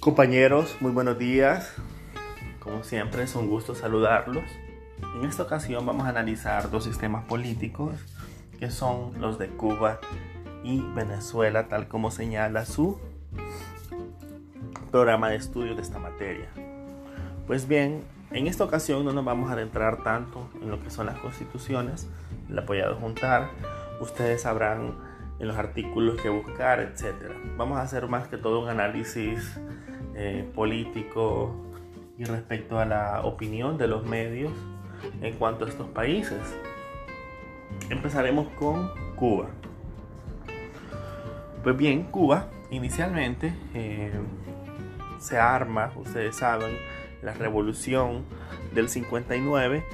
[0.00, 1.74] Compañeros, muy buenos días.
[2.58, 4.44] Como siempre es un gusto saludarlos.
[5.14, 7.92] En esta ocasión vamos a analizar dos sistemas políticos
[8.58, 10.00] que son los de Cuba
[10.64, 12.98] y Venezuela, tal como señala su
[14.90, 16.48] programa de estudio de esta materia.
[17.46, 21.04] Pues bien, en esta ocasión no nos vamos a adentrar tanto en lo que son
[21.04, 22.08] las constituciones,
[22.48, 23.50] la apoyado juntar,
[24.00, 24.94] ustedes sabrán
[25.40, 27.14] en los artículos que buscar, etc.
[27.58, 29.60] Vamos a hacer más que todo un análisis
[30.14, 31.54] eh, político
[32.18, 34.52] y respecto a la opinión de los medios
[35.22, 36.38] en cuanto a estos países.
[37.88, 39.48] Empezaremos con Cuba.
[41.62, 44.12] Pues bien, Cuba inicialmente eh,
[45.18, 46.76] se arma, ustedes saben,
[47.22, 48.24] la revolución
[48.74, 49.84] del 59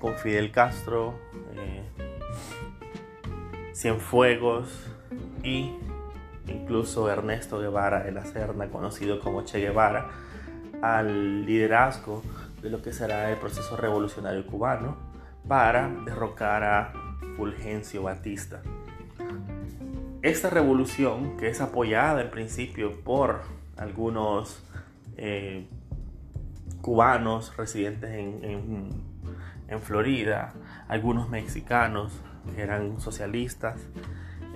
[0.00, 1.14] con Fidel Castro,
[1.56, 1.82] eh,
[3.72, 4.88] Cienfuegos
[5.42, 5.72] y
[6.48, 10.08] incluso Ernesto Guevara de la Serna, conocido como Che Guevara,
[10.82, 12.22] al liderazgo
[12.62, 14.96] de lo que será el proceso revolucionario cubano
[15.48, 16.92] para derrocar a
[17.36, 18.62] Fulgencio Batista.
[20.22, 23.42] Esta revolución, que es apoyada en principio por
[23.76, 24.62] algunos
[25.16, 25.68] eh,
[26.80, 28.90] cubanos residentes en,
[29.68, 30.54] en, Florida,
[30.88, 32.12] algunos mexicanos
[32.54, 33.80] que eran socialistas,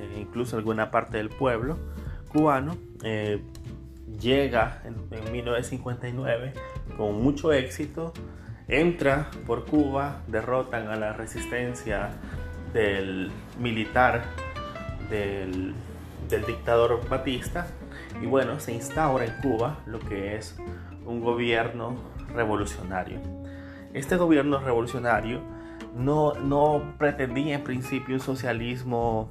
[0.00, 1.78] e incluso alguna parte del pueblo
[2.28, 3.42] cubano, eh,
[4.20, 6.52] llega en, en 1959
[6.96, 8.12] con mucho éxito,
[8.68, 12.10] entra por Cuba, derrotan a la resistencia
[12.72, 14.22] del militar
[15.08, 15.74] del,
[16.28, 17.66] del dictador Batista
[18.22, 20.56] y bueno, se instaura en Cuba lo que es
[21.04, 21.96] un gobierno
[22.34, 23.18] revolucionario.
[23.92, 25.40] Este gobierno revolucionario
[25.96, 29.30] no, no pretendía en principio un socialismo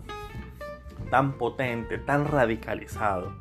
[1.09, 3.33] tan potente, tan radicalizado.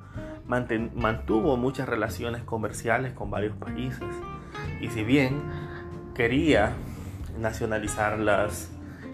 [0.47, 4.09] mantuvo muchas relaciones comerciales con varios países.
[4.81, 5.43] Y si bien
[6.15, 6.72] quería
[7.38, 8.70] nacionalizar las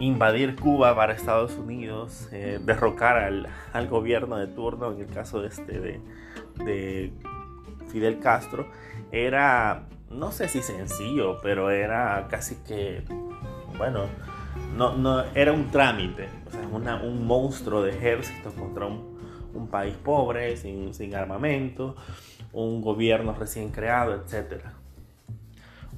[0.00, 5.40] invadir Cuba para Estados Unidos, eh, derrocar al, al, gobierno de turno, en el caso
[5.40, 6.00] de, este, de,
[6.64, 7.12] de
[7.90, 8.66] Fidel Castro,
[9.12, 13.04] era, no sé si sencillo, pero era casi que,
[13.76, 14.06] bueno,
[14.76, 19.18] no, no, era un trámite, o sea, un monstruo de ejército contra un,
[19.54, 21.96] un país pobre, sin, sin, armamento,
[22.52, 24.64] un gobierno recién creado, etc.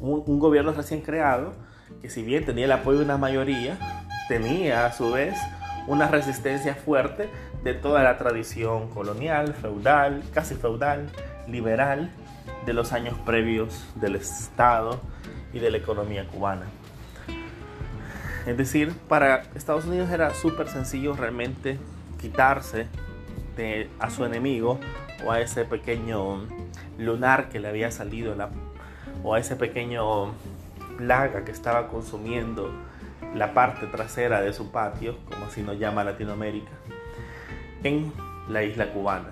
[0.00, 1.52] Un, un gobierno recién creado
[2.00, 3.78] que si bien tenía el apoyo de una mayoría,
[4.28, 5.36] tenía a su vez
[5.86, 7.28] una resistencia fuerte
[7.62, 11.08] de toda la tradición colonial, feudal, casi feudal,
[11.46, 12.10] liberal
[12.66, 15.00] de los años previos del Estado
[15.52, 16.66] y de la economía cubana.
[18.46, 21.78] Es decir, para Estados Unidos era súper sencillo realmente
[22.20, 22.86] quitarse
[24.00, 24.80] a su enemigo
[25.24, 26.42] o a ese pequeño
[26.98, 28.34] lunar que le había salido
[29.22, 30.32] o a ese pequeño
[30.98, 32.70] plaga que estaba consumiendo
[33.34, 36.70] la parte trasera de su patio, como así nos llama Latinoamérica,
[37.82, 38.12] en
[38.48, 39.30] la isla cubana.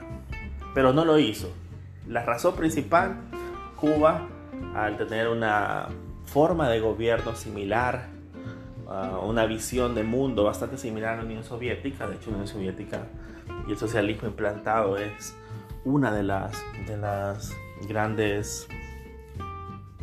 [0.75, 1.52] Pero no lo hizo.
[2.08, 3.16] La razón principal,
[3.76, 4.26] Cuba,
[4.75, 5.88] al tener una
[6.25, 8.06] forma de gobierno similar,
[8.87, 12.49] uh, una visión de mundo bastante similar a la Unión Soviética, de hecho la Unión
[12.49, 13.06] Soviética
[13.67, 15.37] y el socialismo implantado es
[15.84, 17.56] una de las, de las
[17.88, 18.69] grandes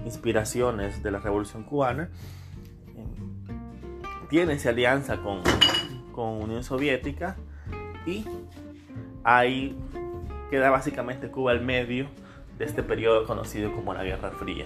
[0.06, 2.10] inspiraciones de la Revolución Cubana,
[4.30, 5.42] tiene esa alianza con,
[6.12, 7.36] con Unión Soviética
[8.06, 8.26] y
[9.24, 9.76] ahí
[10.50, 12.08] queda básicamente Cuba al medio
[12.58, 14.66] de este periodo conocido como la Guerra Fría.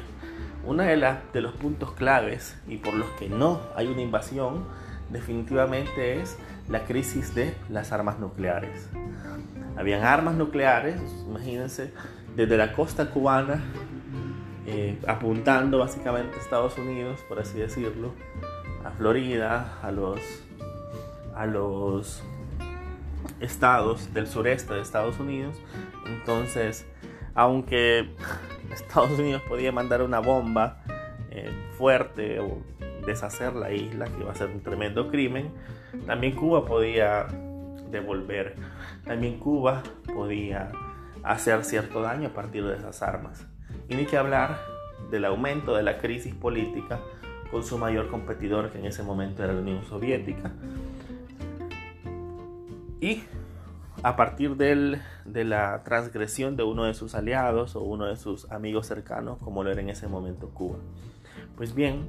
[0.66, 4.66] Uno de, de los puntos claves y por los que no hay una invasión
[5.10, 6.38] definitivamente es
[6.70, 8.90] la crisis de las armas nucleares.
[9.76, 11.92] Habían armas nucleares, imagínense
[12.36, 13.62] desde la costa cubana,
[14.66, 18.14] eh, apuntando básicamente a Estados Unidos, por así decirlo,
[18.86, 20.20] a Florida, a los,
[21.36, 22.24] a los
[23.40, 25.58] estados del sureste de Estados Unidos.
[26.06, 26.86] Entonces,
[27.36, 28.16] aunque
[28.74, 30.84] Estados Unidos podía mandar una bomba
[31.30, 32.62] eh, fuerte o
[33.06, 35.52] deshacer la isla, que iba a ser un tremendo crimen,
[36.06, 37.28] también Cuba podía
[37.92, 38.56] devolver,
[39.06, 39.84] también Cuba
[40.14, 40.72] podía
[41.24, 43.46] hacer cierto daño a partir de esas armas.
[43.90, 44.60] Y ni que hablar
[45.12, 47.00] del aumento de la crisis política
[47.52, 50.52] con su mayor competidor, que en ese momento era la Unión Soviética.
[53.00, 53.24] Y
[54.02, 58.88] a partir de la transgresión de uno de sus aliados o uno de sus amigos
[58.88, 60.78] cercanos, como lo era en ese momento Cuba.
[61.56, 62.08] Pues bien,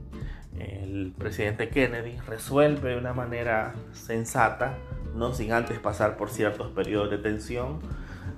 [0.58, 4.78] el presidente Kennedy resuelve de una manera sensata,
[5.14, 7.80] no sin antes pasar por ciertos periodos de tensión,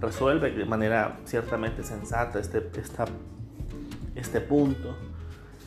[0.00, 2.70] resuelve de manera ciertamente sensata este,
[4.14, 4.96] este punto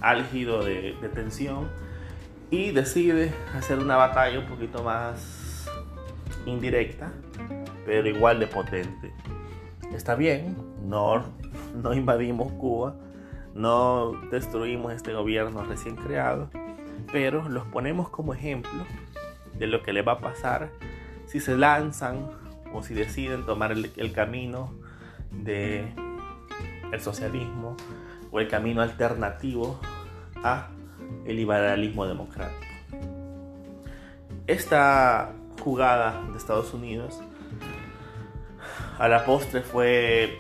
[0.02, 1.70] álgido de, de tensión
[2.52, 5.68] y decide hacer una batalla un poquito más
[6.46, 7.12] indirecta,
[7.90, 9.12] pero igual de potente.
[9.92, 11.24] Está bien, no,
[11.74, 12.94] no invadimos Cuba,
[13.56, 16.52] no destruimos este gobierno recién creado,
[17.12, 18.86] pero los ponemos como ejemplo
[19.58, 20.70] de lo que le va a pasar
[21.26, 22.30] si se lanzan
[22.72, 24.72] o si deciden tomar el, camino
[25.32, 25.92] de
[26.92, 27.76] el socialismo
[28.30, 29.80] o el camino alternativo
[30.44, 30.68] a
[31.26, 32.72] el liberalismo democrático.
[34.46, 35.34] Esta
[35.64, 37.20] jugada de Estados Unidos
[39.00, 40.38] a la postre fue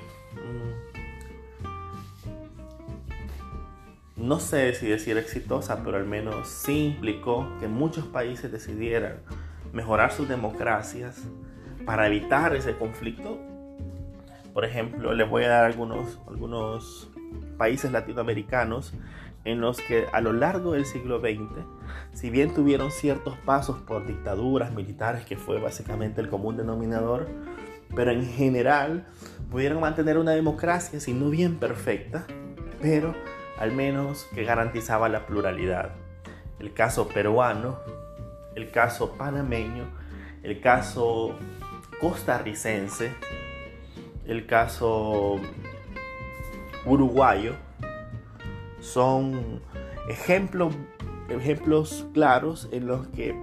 [4.17, 9.21] no sé si decir exitosa, pero al menos sí implicó que muchos países decidieran
[9.71, 11.23] mejorar sus democracias
[11.85, 13.37] para evitar ese conflicto.
[14.53, 17.09] Por ejemplo, les voy a dar algunos, algunos
[17.57, 18.93] países latinoamericanos
[19.45, 21.49] en los que a lo largo del siglo XX,
[22.11, 27.27] si bien tuvieron ciertos pasos por dictaduras militares, que fue básicamente el común denominador,
[27.95, 29.05] pero en general
[29.49, 32.25] pudieron mantener una democracia, si no bien perfecta,
[32.81, 33.15] pero
[33.57, 35.91] al menos que garantizaba la pluralidad.
[36.59, 37.79] El caso peruano,
[38.55, 39.85] el caso panameño,
[40.43, 41.35] el caso
[41.99, 43.11] costarricense,
[44.25, 45.39] el caso
[46.85, 47.53] uruguayo,
[48.79, 49.61] son
[50.07, 50.73] ejemplos,
[51.29, 53.35] ejemplos claros en los que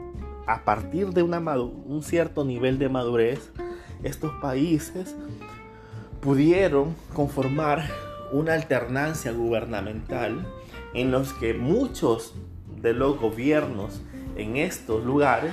[0.46, 3.52] a partir de un cierto nivel de madurez,
[4.02, 5.14] estos países
[6.20, 7.88] pudieron conformar
[8.32, 10.46] una alternancia gubernamental
[10.94, 12.34] en los que muchos
[12.80, 14.00] de los gobiernos
[14.36, 15.52] en estos lugares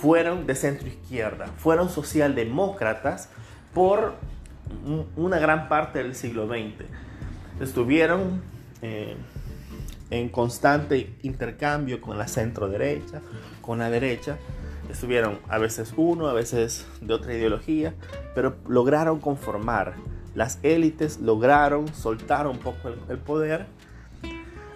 [0.00, 3.30] fueron de centro izquierda, fueron socialdemócratas
[3.72, 4.14] por
[5.16, 6.84] una gran parte del siglo XX.
[7.60, 8.42] Estuvieron
[8.82, 9.16] eh,
[10.10, 13.20] en constante intercambio con la centro derecha,
[13.60, 14.36] con la derecha.
[14.90, 17.94] Estuvieron a veces uno, a veces de otra ideología,
[18.34, 19.94] pero lograron conformar
[20.34, 23.66] las élites lograron soltar un poco el, poder,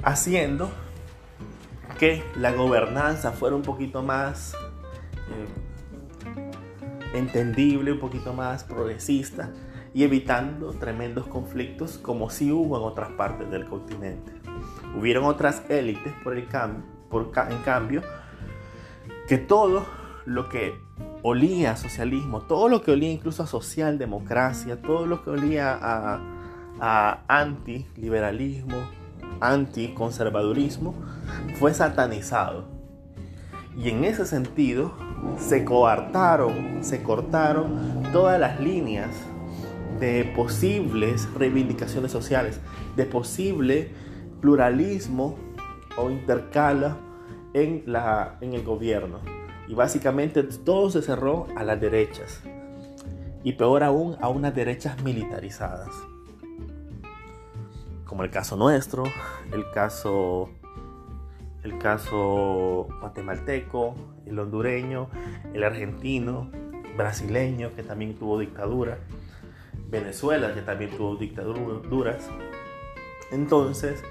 [0.02, 0.70] haciendo
[1.98, 5.48] que la gobernanza fuera un poquito más eh,
[7.18, 9.50] entendible, un poquito más progresista
[9.92, 14.32] y evitando tremendos conflictos como si hubo en otras partes del continente.
[14.96, 16.46] Hubieron otras élites por el
[17.10, 18.02] por, en cambio
[19.26, 19.84] que todo
[20.28, 20.78] lo que
[21.22, 26.20] olía a socialismo, todo lo que olía incluso a socialdemocracia, todo lo que olía a,
[26.80, 28.76] a antiliberalismo,
[29.40, 30.94] anticonservadurismo,
[31.58, 32.66] fue satanizado.
[33.74, 34.92] Y en ese sentido
[35.38, 39.08] se coartaron, se cortaron todas las líneas
[39.98, 42.60] de posibles reivindicaciones sociales,
[42.96, 43.92] de posible
[44.42, 45.38] pluralismo
[45.96, 46.98] o intercala
[47.54, 49.37] en, la, en el gobierno.
[49.68, 52.40] Y básicamente todo se cerró a las derechas.
[53.44, 55.90] Y peor aún a unas derechas militarizadas.
[58.04, 59.04] Como el caso nuestro,
[59.52, 60.50] el caso
[61.62, 63.94] el caso guatemalteco,
[64.26, 65.08] el hondureño,
[65.52, 66.50] el argentino,
[66.96, 68.98] brasileño que también tuvo dictadura,
[69.88, 72.28] Venezuela que también tuvo dictaduras.
[73.30, 74.02] Entonces,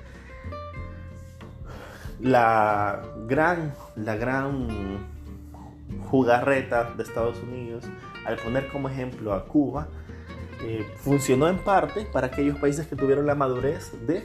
[2.20, 5.17] la gran, la gran
[6.10, 7.86] jugarreta de Estados Unidos,
[8.26, 9.88] al poner como ejemplo a Cuba,
[10.64, 14.24] eh, funcionó en parte para aquellos países que tuvieron la madurez de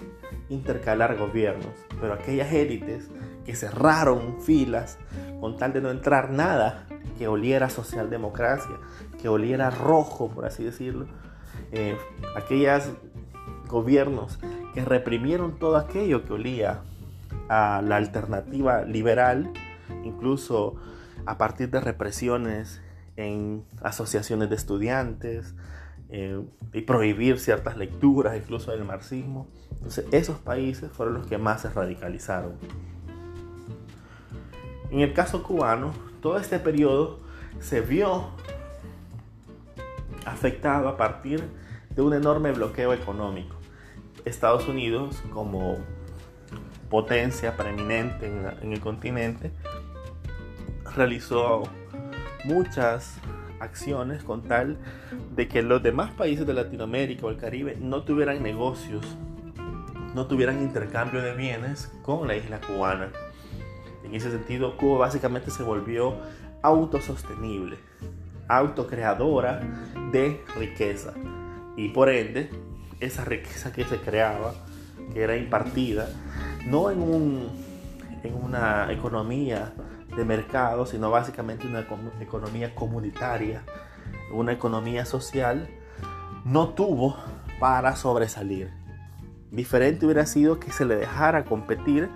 [0.49, 3.11] intercalar gobiernos, pero aquellas élites
[3.45, 4.99] que cerraron filas
[5.41, 6.87] con tal de no entrar nada
[7.19, 8.77] que oliera socialdemocracia,
[9.21, 11.07] que oliera rojo, por así decirlo,
[11.73, 11.97] eh,
[12.37, 12.91] aquellas
[13.69, 14.39] gobiernos
[14.75, 16.81] que reprimieron todo aquello que olía
[17.49, 19.51] a la alternativa liberal,
[20.05, 20.77] incluso
[21.27, 22.81] a partir de represiones
[23.17, 25.55] en asociaciones de estudiantes
[26.09, 29.47] eh, y prohibir ciertas lecturas, incluso del marxismo.
[29.73, 32.55] Entonces, esos países fueron los que más se radicalizaron.
[34.91, 37.19] En el caso cubano, todo este periodo
[37.61, 38.27] se vio
[40.27, 41.43] afectado a partir
[41.95, 43.57] de un enorme bloqueo económico.
[44.25, 45.79] Estados Unidos, como
[46.91, 49.51] potencia preeminente en, el continente,
[50.97, 51.63] realizó
[52.45, 53.19] muchas
[53.61, 54.77] acciones con tal
[55.35, 59.05] de que los demás países de Latinoamérica o el Caribe no tuvieran negocios,
[60.15, 63.11] no tuvieran intercambio de bienes con la isla cubana.
[64.05, 66.17] En ese sentido, Cuba básicamente se volvió
[66.61, 67.77] autosostenible,
[68.49, 69.61] autocreadora
[70.11, 71.15] de riqueza.
[71.77, 72.51] Y por ende,
[73.01, 74.55] esa riqueza que se creaba,
[75.15, 76.09] que era impartida,
[76.67, 77.49] no en, un,
[78.23, 79.73] en una economía
[80.17, 81.87] de mercado, sino básicamente una
[82.21, 83.63] economía comunitaria,
[84.33, 85.69] una economía social,
[86.45, 87.17] no tuvo
[87.61, 88.73] para sobresalir.
[89.51, 92.09] Diferente hubiera sido que se le dejara competir,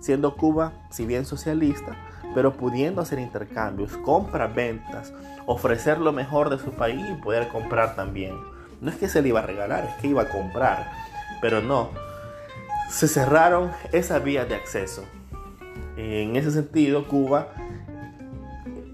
[0.00, 1.96] siendo Cuba, si bien socialista,
[2.34, 5.12] pero pudiendo hacer intercambios, compras, ventas,
[5.46, 8.34] ofrecer lo mejor de su país y poder comprar también.
[8.80, 10.92] No es que se le iba a regalar, es que iba a comprar,
[11.40, 11.90] pero no.
[12.90, 15.04] Se cerraron esas vías de acceso.
[15.96, 17.52] En ese sentido, Cuba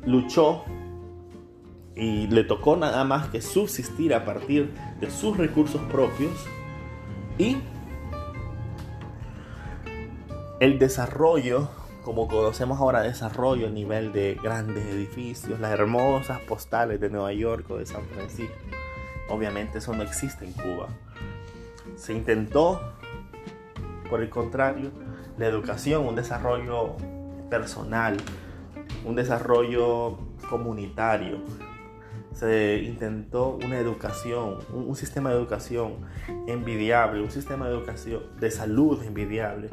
[0.05, 0.65] luchó
[1.97, 6.33] y le tocó nada más que subsistir a partir de sus recursos propios
[7.39, 7.59] y
[10.61, 11.69] el desarrollo
[12.05, 17.71] como conocemos ahora desarrollo a nivel de grandes edificios, las hermosas postales de Nueva York
[17.71, 18.55] o de San Francisco.
[19.29, 20.89] Obviamente eso no existe en Cuba.
[21.97, 22.81] Se intentó,
[24.09, 24.91] por el contrario,
[25.41, 26.97] la educación, un desarrollo
[27.49, 28.17] personal,
[29.05, 30.19] un desarrollo
[30.49, 31.39] comunitario.
[32.35, 35.97] Se intentó una educación, un, sistema de educación
[36.47, 39.71] envidiable, un sistema de educación de salud envidiable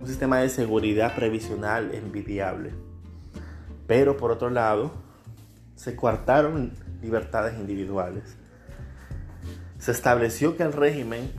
[0.00, 2.72] un sistema de seguridad previsional envidiable.
[3.86, 4.92] Pero por otro lado,
[5.74, 6.72] se coartaron
[7.02, 8.36] libertades individuales.
[9.78, 11.30] Se estableció que el régimen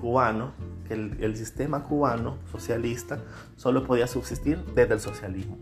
[0.00, 0.52] cubano,
[0.92, 3.18] que el, sistema cubano socialista,
[3.56, 5.58] solo podía subsistir desde el socialismo.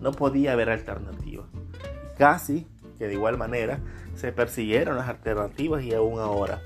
[0.00, 1.44] No podía haber alternativa.
[2.16, 2.66] Casi
[2.98, 3.80] que de igual manera
[4.14, 6.62] se persiguieron las alternativas y aún ahora.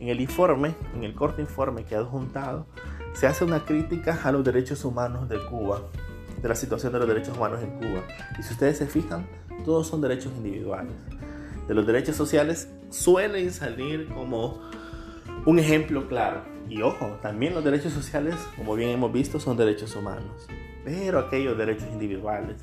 [0.00, 2.66] En el informe, en el corto informe que ha adjuntado,
[3.14, 5.82] se hace una crítica a los derechos humanos de Cuba,
[6.42, 8.02] de la situación de los derechos humanos en Cuba.
[8.38, 9.26] Y si ustedes se fijan,
[9.64, 10.92] todos son derechos individuales.
[11.68, 14.60] De los derechos sociales suelen salir como
[15.46, 16.53] un ejemplo claro.
[16.68, 20.46] Y ojo, también los derechos sociales, como bien hemos visto, son derechos humanos.
[20.84, 22.62] Pero aquellos derechos individuales,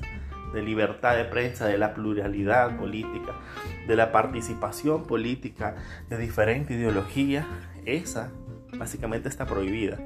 [0.52, 3.32] de libertad de prensa, de la pluralidad política,
[3.86, 5.76] de la participación política
[6.08, 7.46] de diferente ideología,
[7.84, 8.30] esa
[8.76, 9.98] básicamente está prohibida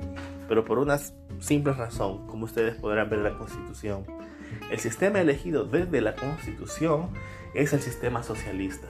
[0.49, 0.99] pero por una
[1.41, 4.05] simple razón, como ustedes podrán ver en la Constitución.
[4.71, 7.11] El sistema elegido desde la Constitución
[7.55, 8.87] es el sistema socialista.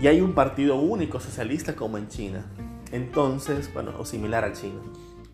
[0.00, 2.44] Y hay un partido único socialista como en China.
[2.92, 4.80] Entonces, bueno, o similar a China.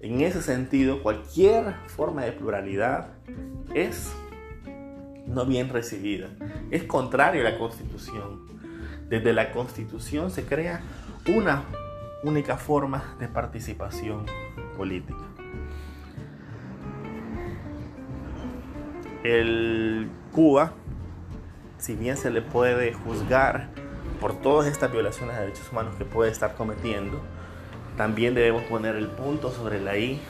[0.00, 3.08] En ese sentido, cualquier forma de pluralidad
[3.75, 4.12] es
[5.26, 6.28] no bien recibida.
[6.70, 8.46] Es contrario a la Constitución.
[9.08, 10.82] Desde la Constitución se crea
[11.34, 11.64] una
[12.23, 14.26] única forma de participación
[14.76, 15.25] política.
[19.23, 20.73] El Cuba,
[21.78, 23.70] si bien se le puede juzgar
[24.20, 27.23] por todas estas violaciones de derechos humanos que puede estar cometiendo,
[27.96, 30.20] también debemos poner el punto sobre la I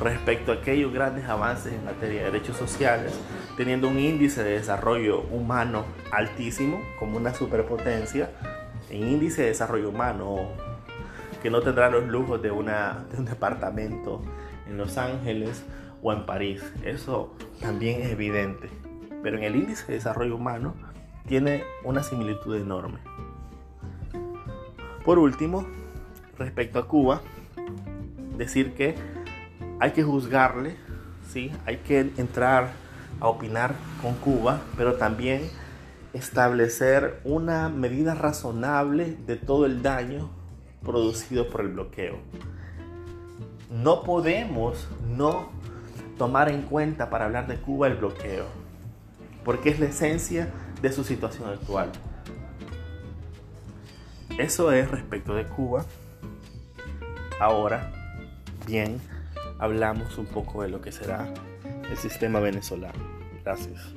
[0.00, 3.18] respecto a aquellos grandes avances en materia de derechos sociales,
[3.56, 8.30] teniendo un índice de desarrollo humano altísimo, como una superpotencia,
[8.90, 10.48] en índice de desarrollo humano
[11.42, 14.22] que no tendrá los lujos de, una, de un departamento
[14.66, 15.64] en Los Ángeles
[16.02, 16.62] o en París.
[16.84, 18.68] Eso también es evidente.
[19.22, 20.74] Pero en el índice de desarrollo humano
[21.26, 22.98] tiene una similitud enorme.
[25.04, 25.66] Por último,
[26.38, 27.20] respecto a Cuba,
[28.36, 28.94] decir que
[29.80, 30.76] hay que juzgarle,
[31.28, 31.52] ¿sí?
[31.66, 32.70] hay que entrar
[33.20, 35.50] a opinar con Cuba, pero también
[36.12, 40.30] establecer una medida razonable de todo el daño
[40.82, 42.18] producido por el bloqueo.
[43.70, 45.50] No podemos no
[46.16, 48.46] tomar en cuenta para hablar de Cuba el bloqueo,
[49.44, 50.48] porque es la esencia
[50.80, 51.90] de su situación actual.
[54.38, 55.84] Eso es respecto de Cuba.
[57.40, 57.92] Ahora,
[58.66, 59.00] bien,
[59.58, 61.32] hablamos un poco de lo que será
[61.90, 62.98] el sistema venezolano.
[63.44, 63.94] Gracias.